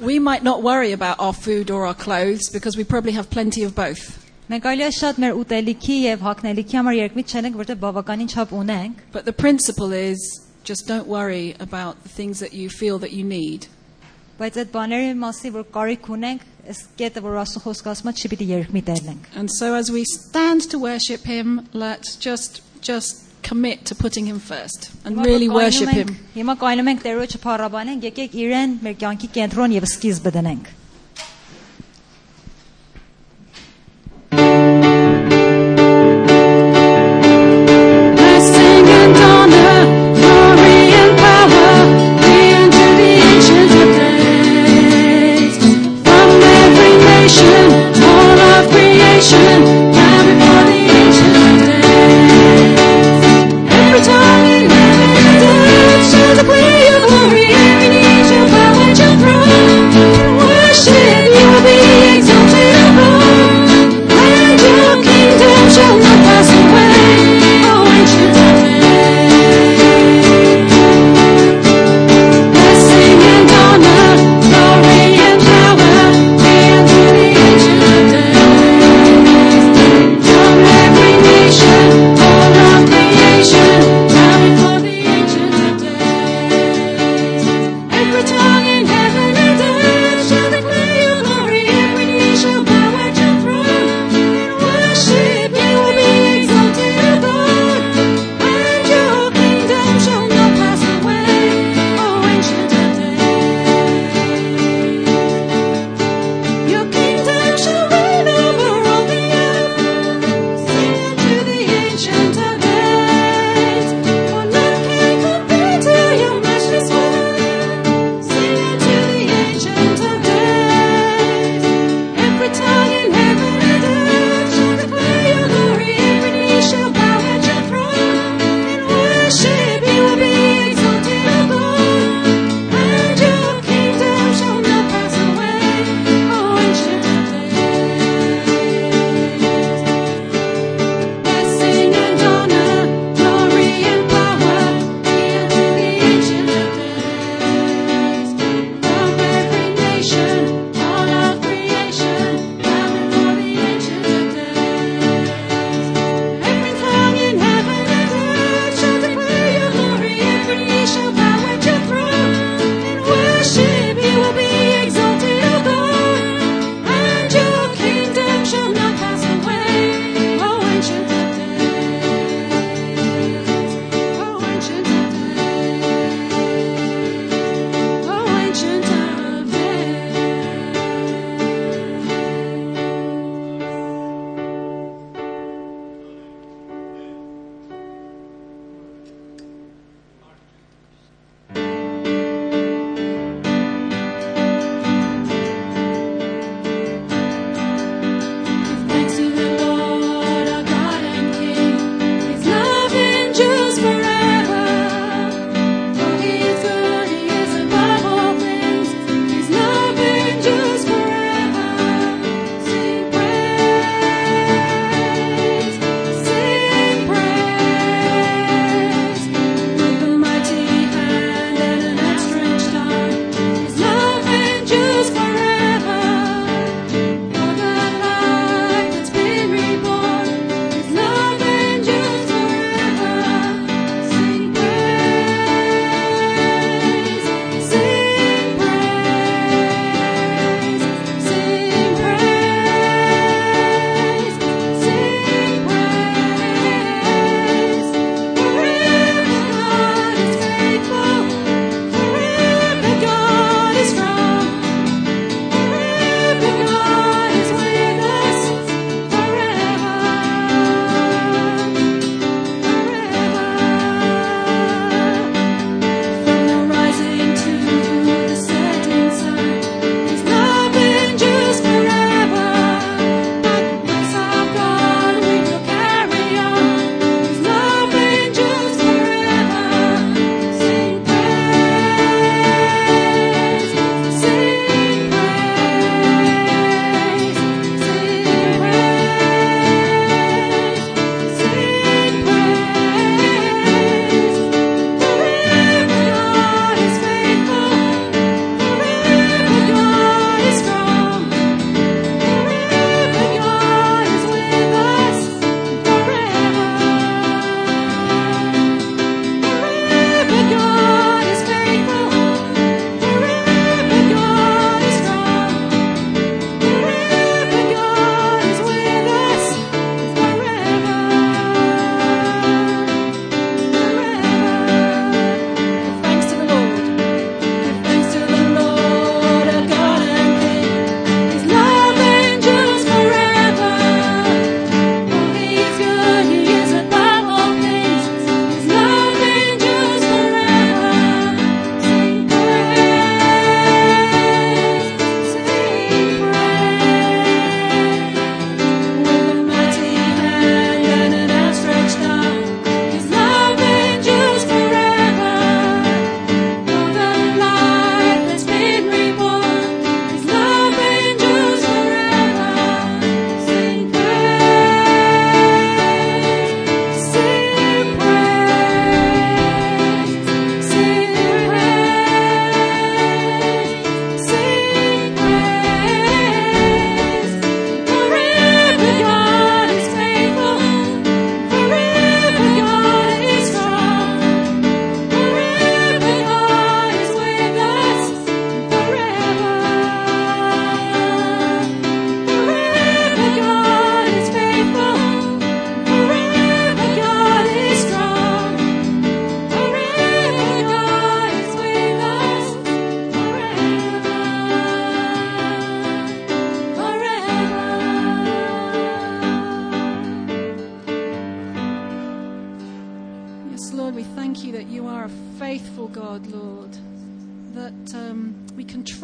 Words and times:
We 0.00 0.18
might 0.18 0.42
not 0.42 0.62
worry 0.62 0.92
about 0.92 1.20
our 1.20 1.32
food 1.32 1.70
or 1.70 1.86
our 1.86 1.94
clothes 1.94 2.48
because 2.50 2.76
we 2.76 2.84
probably 2.84 3.12
have 3.12 3.28
plenty 3.30 3.62
of 3.62 3.74
both. 3.74 4.22
Մենք 4.50 4.66
այլիա 4.70 4.88
շատ 4.94 5.16
մեր 5.22 5.38
ուտելիքի 5.42 5.94
եւ 6.06 6.20
հագնելիքի 6.22 6.76
համար 6.78 6.96
երկմիտ 6.96 7.32
չենք, 7.34 7.56
որտեղ 7.60 7.78
բավականին 7.82 8.28
չափ 8.30 8.52
ունենք, 8.54 9.00
But 9.12 9.24
the 9.24 9.32
principle 9.32 9.92
is 9.92 10.20
just 10.62 10.86
don't 10.86 11.08
worry 11.08 11.56
about 11.58 12.02
the 12.04 12.08
things 12.08 12.38
that 12.38 12.52
you 12.52 12.70
feel 12.70 12.98
that 13.00 13.10
you 13.10 13.24
need. 13.24 13.66
բայց 14.38 14.60
այդ 14.62 14.70
բաների 14.70 15.12
մասի 15.18 15.50
որ 15.56 15.66
կարիք 15.74 16.08
ունենք, 16.14 16.46
այս 16.70 16.80
կետը 17.00 17.22
որ 17.26 17.38
Աստծո 17.42 17.60
խոսքը 17.66 17.90
ասում 17.92 18.10
է, 18.10 18.14
չպիտի 18.22 18.48
երկմիտ 18.52 18.90
ելնենք։ 18.94 19.28
And 19.34 19.50
so 19.50 19.74
as 19.74 19.90
we 19.90 20.04
stand 20.04 20.70
to 20.70 20.78
worship 20.78 21.24
him, 21.26 21.66
let's 21.72 22.14
just 22.14 22.62
just 22.82 23.19
commit 23.42 23.84
to 23.86 23.94
putting 23.94 24.26
him 24.26 24.38
first 24.40 24.90
and 25.04 25.16
Հիմա 25.16 25.24
really 25.24 25.48
որ 25.48 25.54
worship 25.54 25.88
կայնում 25.88 25.92
him. 25.92 26.08
ենք- 26.08 26.36
Հիմա 26.36 26.56
կայնում 26.62 26.88
ենք 26.92 27.02
Տերոջը 27.06 27.38
փառաբանենք, 27.44 28.02
եկեք 28.10 28.32
իրեն 28.44 28.78
մեր 28.82 28.96
կյանքի 29.02 29.28
կենտրոն 29.38 29.72
եւ 29.78 29.84
սկիզբը 29.92 30.30
դնենք։ 30.38 30.66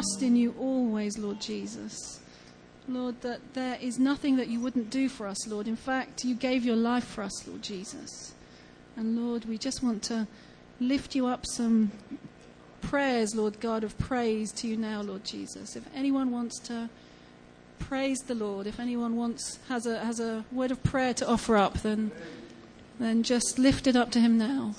Trust 0.00 0.22
in 0.22 0.34
you 0.34 0.54
always, 0.58 1.18
Lord 1.18 1.42
Jesus. 1.42 2.20
Lord, 2.88 3.20
that 3.20 3.52
there 3.52 3.76
is 3.82 3.98
nothing 3.98 4.36
that 4.36 4.48
you 4.48 4.58
wouldn't 4.58 4.88
do 4.88 5.10
for 5.10 5.26
us, 5.26 5.46
Lord. 5.46 5.68
In 5.68 5.76
fact, 5.76 6.24
you 6.24 6.34
gave 6.34 6.64
your 6.64 6.76
life 6.76 7.04
for 7.04 7.22
us, 7.22 7.46
Lord 7.46 7.60
Jesus. 7.60 8.32
And 8.96 9.14
Lord, 9.22 9.44
we 9.44 9.58
just 9.58 9.82
want 9.82 10.02
to 10.04 10.26
lift 10.80 11.14
you 11.14 11.26
up 11.26 11.44
some 11.46 11.92
prayers, 12.80 13.34
Lord 13.34 13.60
God, 13.60 13.84
of 13.84 13.98
praise 13.98 14.52
to 14.52 14.68
you 14.68 14.78
now, 14.78 15.02
Lord 15.02 15.22
Jesus. 15.22 15.76
If 15.76 15.84
anyone 15.94 16.30
wants 16.30 16.58
to 16.60 16.88
praise 17.78 18.20
the 18.20 18.34
Lord, 18.34 18.66
if 18.66 18.80
anyone 18.80 19.16
wants 19.16 19.58
has 19.68 19.84
a 19.84 20.02
has 20.02 20.18
a 20.18 20.46
word 20.50 20.70
of 20.70 20.82
prayer 20.82 21.12
to 21.12 21.28
offer 21.28 21.58
up, 21.58 21.82
then 21.82 22.10
then 22.98 23.22
just 23.22 23.58
lift 23.58 23.86
it 23.86 23.96
up 23.96 24.10
to 24.12 24.20
him 24.20 24.38
now. 24.38 24.74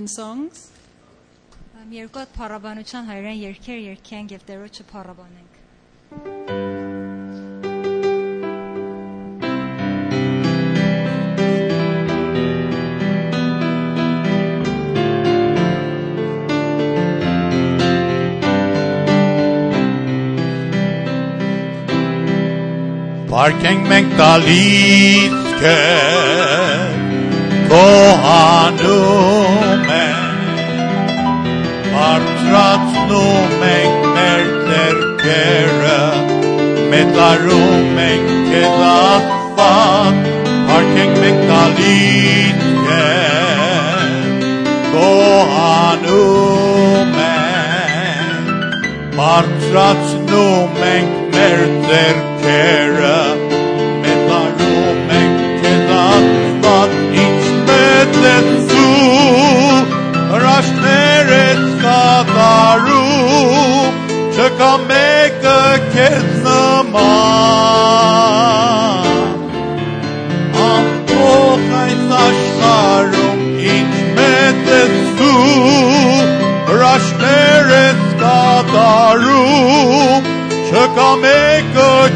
Union 0.00 0.08
songs. 0.08 0.70
Parkeng 23.30 23.86
mengkalitke 23.88 25.80
kohanung 27.70 29.69
Մտանում 33.10 33.62
ենք 33.66 34.04
մեր 34.14 34.42
ձեռքերը, 34.66 35.94
մեծարում 36.92 37.96
ենք 38.02 38.28
քեզ 38.50 38.76
Աստված, 38.88 40.20
Փարքենք 40.68 41.18
մենք 41.24 41.40
տալին 41.48 42.62
քեզ, 42.86 44.14
Քո 44.92 45.10
անուն 45.64 47.18
ենք, 47.24 48.54
Բարձրացնում 49.18 50.80
ենք 50.92 51.18
մեր 51.34 51.66
ձեռքերը, 51.90 52.79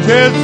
kids 0.06 0.43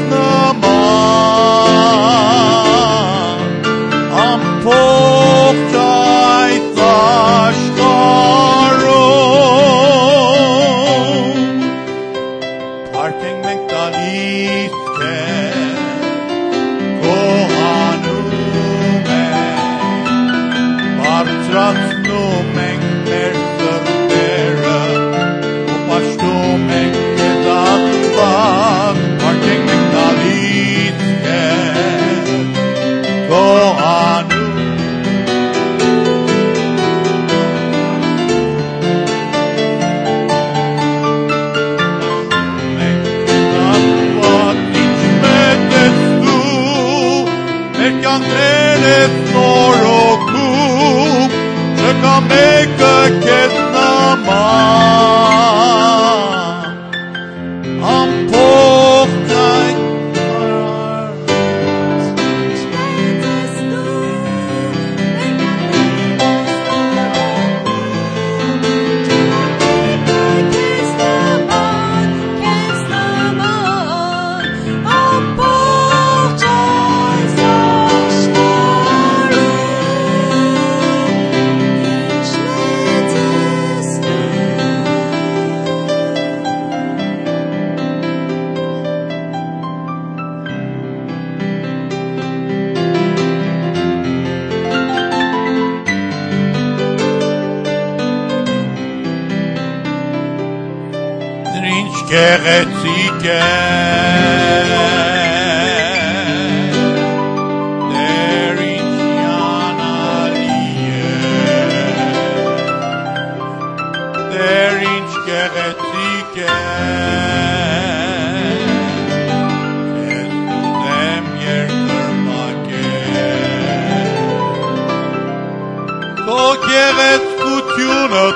Make 52.30 52.70
maker 52.78 53.20
came. 53.26 53.39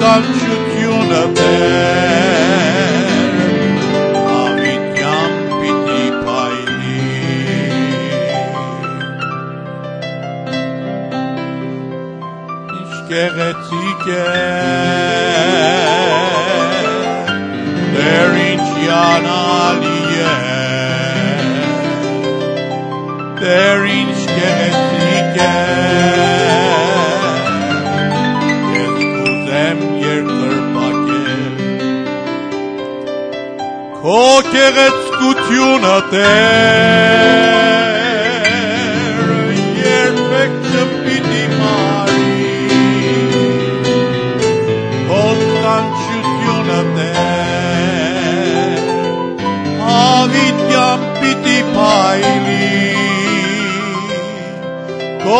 Yoldan 0.00 0.24
you 0.24 0.80
yuna 0.82 1.36
ben 1.36 1.99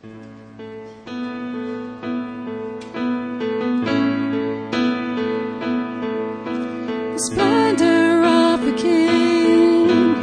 The 0.00 0.10
splendor 7.16 8.24
of 8.24 8.64
the 8.64 8.72
King, 8.76 10.14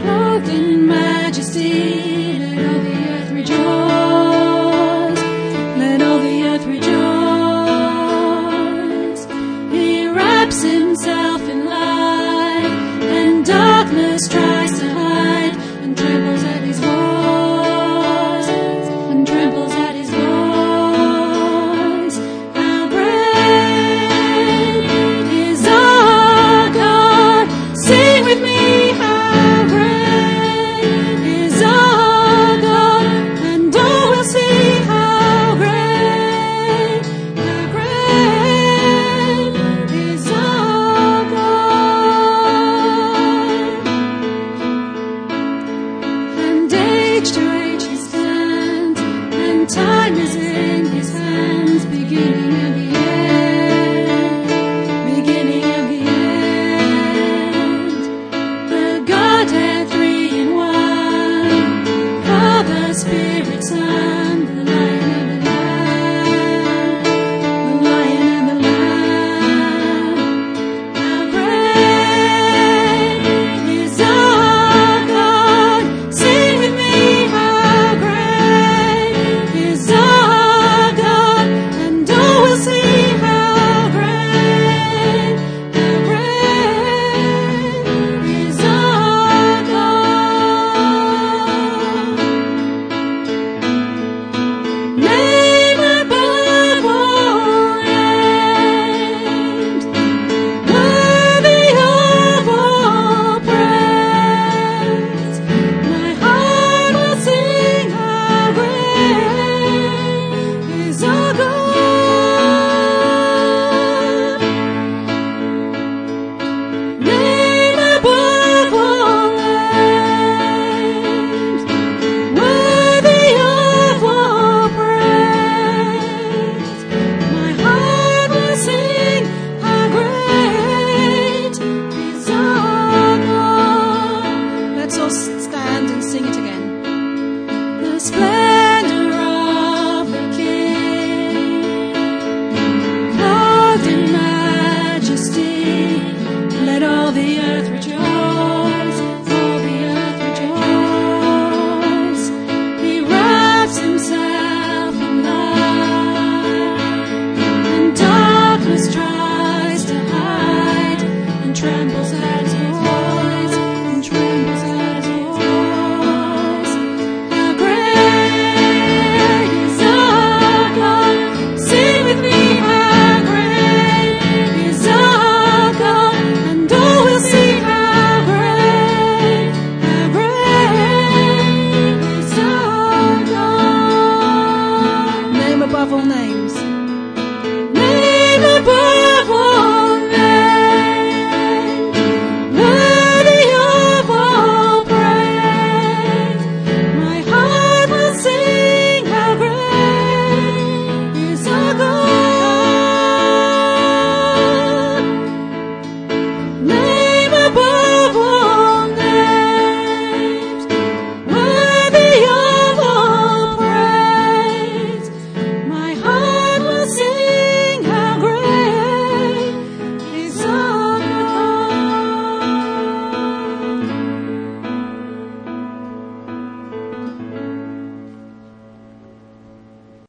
clothed 0.00 0.48
in 0.48 0.86
majesty. 0.88 2.09